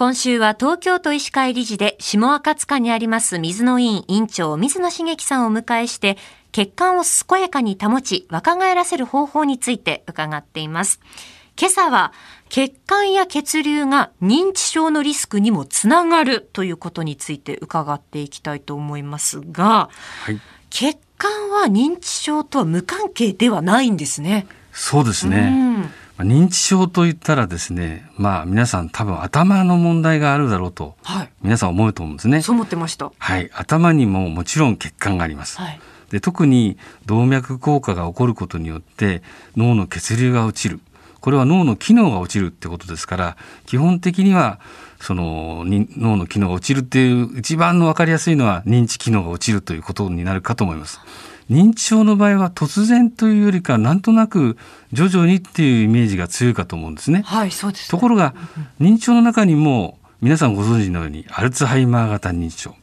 [0.00, 6.16] 今週は東京都医師会理事で下赤塚にあります水野院院長水野茂樹さんをお迎えして
[6.52, 11.00] 血管を健やかに保ち若返らせる方法について伺っています。
[11.60, 12.14] 今朝は
[12.48, 19.90] 血管や血流が認知症のリスクにもつながるということについて伺っていきたいと思いますが、
[20.24, 20.40] はい、
[20.70, 24.46] 血管は認知症とは無関係ではないんですね。
[24.72, 25.50] そうですね。
[25.52, 32.42] うん認知症といったらですね、まあ皆さん多分頭の問題があるだろうと、はい、皆さん思うと思うんですね。
[32.42, 33.12] そう思ってました。
[33.18, 35.58] はい、頭にももちろん血管があります。
[35.58, 35.80] はい、
[36.10, 39.22] で特に動脈硬化が起こることによって
[39.56, 40.80] 脳の血流が落ちる。
[41.20, 44.60] これは脳の機能が落ちるってことですから基本的には
[45.00, 51.00] その脳の機能が落ちるっていう一番の分かりやすいのは認知機能が落ちるということになるかと思います。
[51.50, 54.56] 認知症の場合は突然というよりかなんとなく
[54.92, 57.22] 徐々にっていうイメージが強いかと思うんですね。
[57.26, 58.34] はい、そうです、ね、ところが
[58.80, 62.76] 認知症の中にも皆さんご存知のようにアルツハイマー型認知症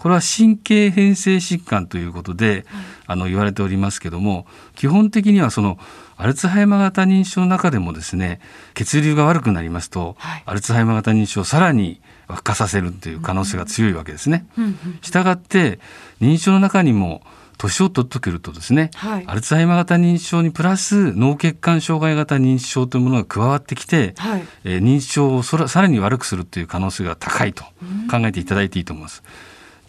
[0.00, 2.64] これは神経変性疾患ということで、
[3.06, 5.78] あの言われておりますけども基本的にはその
[6.16, 8.40] アルツハイマー型認知症の中でもですね
[8.72, 14.46] 血流が悪くなりますと、はい、アルツハイマー型認知症をさらに悪化させるという可能性が強いわけですね。
[15.02, 15.80] したがって
[16.22, 17.20] 認知症の中にも
[17.58, 27.64] 年を取ってくるとですね、はい、アルツハイマー型認知症にプラス脳血管障害型認知症というものが加わってきて、はい、えー、認知症をさらに悪くするという可能性が高いと
[28.10, 29.22] 考えていただいていいと思います。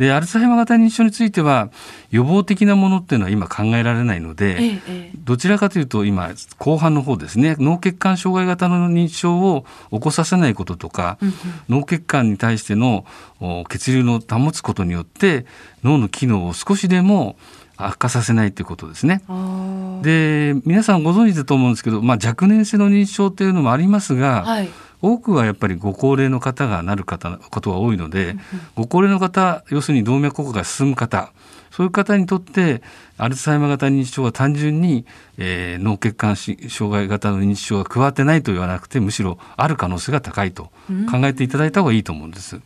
[0.00, 1.68] でアルツハイマー型認知症については
[2.10, 11.34] 予防的なものっていうのは今考えられないので、ええ、どちらかというと今後半の方ですね脳血管障害型の認知症を起こさせないこととか、うんうん、
[11.80, 13.04] 脳血管に対しての
[13.68, 15.44] 血流の保つことによって
[15.84, 17.36] 脳の機能を少しでも
[17.76, 19.22] 悪化させないということですね。
[20.00, 24.70] で皆さんご存知だと思うんですけど、まあ、若年性の認知症っていうのもありますが、はい、
[25.02, 28.36] 多くはやっぱりご高齢の方がなる方ことが多いので、
[28.74, 31.32] ご高齢の方要するに動脈硬化が進む方
[31.70, 32.82] そういう方にとって
[33.16, 35.06] アルツハイマー型認知症は単純に、
[35.38, 40.64] えー、脳血管障害型の認知症が加わってないと言わなくてむしろある可能性が高いと
[41.10, 42.60] 考えていただいた方がいいと思うんです。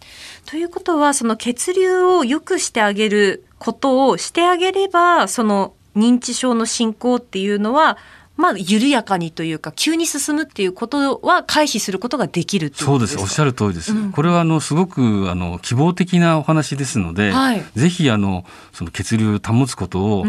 [0.47, 7.99] ということはその血流を良くしてあげることをしてあげればその認知症の進行っていうのは
[8.37, 13.17] まあ、緩やかにというか、急に進むっていうことは回避することができるそうです。
[13.17, 13.93] おっしゃる通りです。
[13.93, 20.27] うん、これは、あの、すごく、あの、希望的なお話ですので、はい、ぜひ、あの、その血流を保つことを、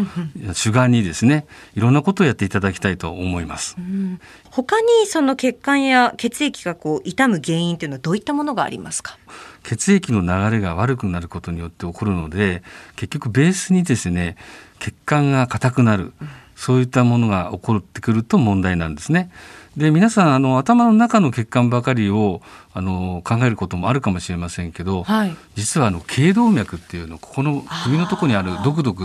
[0.52, 3.74] 主眼にですね、いろんなことをやっていただきたいと思います。
[3.76, 9.18] うん、他に、その血管や血液がこう、傷む原因というのはどういったものがありますか？
[9.64, 12.62] 血液の流れが悪くなることによって起こるので、
[12.94, 14.36] 結局ベースにですね、
[14.78, 16.12] 血管が硬くなる。
[16.20, 19.30] うんそういったものが起こってくると問題なんですね。
[19.76, 22.40] で皆さんあの頭の中の血管ばかりを
[22.72, 29.04] あの考えることもあるかもしれませんけど、はい、実はあの頸動脈っていうのここの首のとこにあるドクドク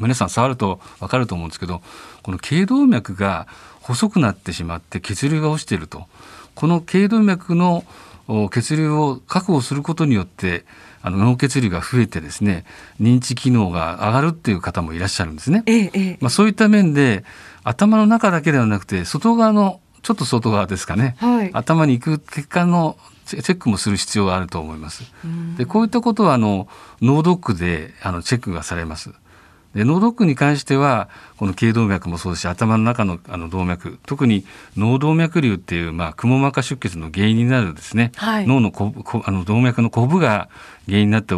[0.00, 1.82] 皆さん触ると分かると思うんですけど
[2.22, 3.46] この頸動脈が
[3.82, 6.06] 細くなってしまって血流が落ちていると。
[6.54, 7.84] この頸動脈の
[8.50, 10.64] 血流を確保することによって
[11.02, 12.64] あの脳血流が増えてですね
[13.00, 15.62] 認知機能が上がるっていう方もいらっしゃるんですね。
[15.66, 17.24] ええ、まあ、そういった面で
[17.62, 25.04] 頭の中だけではなくて外側のちょっと外側ですかね、はい、頭に行く血管のチェックもする必要があると思います。
[25.56, 26.68] でこういったことはあの
[27.02, 29.12] 脳ドックであのチェックがされます。
[29.76, 38.94] で脳ドックに関してはこの頸動脈もそうですし頭の中のあの動脈特に脳動脈瘤っていう、まあ、くも膜下出血の原因になるですね、はい、脳のこ
[39.24, 40.48] あの動脈のコブが
[40.86, 41.34] 原因になって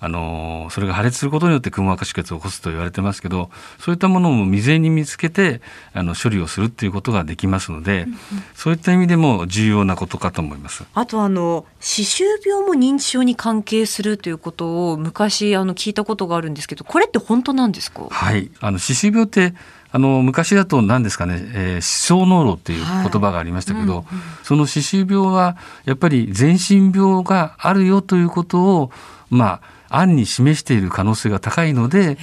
[0.00, 5.60] あのそれが破裂することによってくも膜下出血を起こすと言われてますけどそういったものも未然に見つけて
[5.92, 8.18] あの処理をするっていうことができますので、うんうん、
[8.54, 10.84] そういった意味でも重要なことかと思います。
[10.94, 18.06] あとあの歯周病も認知症に関係するということを昔あの聞いたことがあるんですけどこれって本当なんですか？
[18.10, 18.50] はい。
[18.60, 19.54] あの歯周病って
[19.92, 28.90] あの昔だと何ですかね、えー、歯槽膿漏っていう言葉がありましたけど、はいうんうん、その歯周病はやっぱり全身病があるよということを
[29.30, 32.16] まあ案に示している可能性が高いので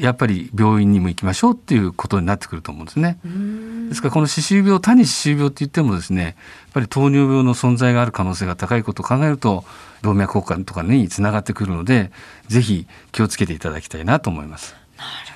[0.00, 3.18] やっぱり病院にも行きましょうっていうことになってくると思うんですね。
[3.88, 6.34] ですからこの歯周病他に歯周病って言ってもですねやっ
[6.72, 9.64] ぱり糖尿病の存在がある可能性が高いことを考えると
[10.02, 12.12] 動脈硬化とかにつながってくるので
[12.48, 14.74] ぜひ気をつけていただきたいなと思います。
[14.96, 15.33] なる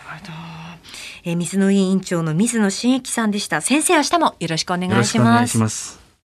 [1.25, 3.61] えー、水野委員長の水野真一さんでした。
[3.61, 5.98] 先生、明日もよろしくお願いします。